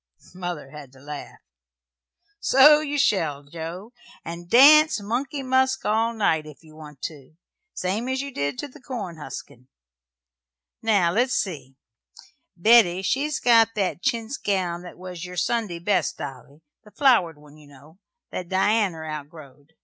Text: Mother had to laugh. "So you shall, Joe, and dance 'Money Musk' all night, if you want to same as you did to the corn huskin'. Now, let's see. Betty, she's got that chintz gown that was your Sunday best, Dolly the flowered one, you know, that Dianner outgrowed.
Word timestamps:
Mother 0.33 0.71
had 0.71 0.91
to 0.93 0.99
laugh. 0.99 1.37
"So 2.39 2.79
you 2.79 2.97
shall, 2.97 3.43
Joe, 3.43 3.93
and 4.25 4.49
dance 4.49 4.99
'Money 4.99 5.43
Musk' 5.43 5.85
all 5.85 6.15
night, 6.15 6.47
if 6.47 6.63
you 6.63 6.75
want 6.75 7.03
to 7.03 7.35
same 7.75 8.09
as 8.09 8.19
you 8.19 8.31
did 8.31 8.57
to 8.57 8.67
the 8.67 8.81
corn 8.81 9.17
huskin'. 9.17 9.67
Now, 10.81 11.11
let's 11.11 11.35
see. 11.35 11.75
Betty, 12.57 13.03
she's 13.03 13.39
got 13.39 13.75
that 13.75 14.01
chintz 14.01 14.37
gown 14.37 14.81
that 14.81 14.97
was 14.97 15.23
your 15.23 15.37
Sunday 15.37 15.77
best, 15.77 16.17
Dolly 16.17 16.63
the 16.83 16.89
flowered 16.89 17.37
one, 17.37 17.55
you 17.55 17.67
know, 17.67 17.99
that 18.31 18.49
Dianner 18.49 19.05
outgrowed. 19.07 19.73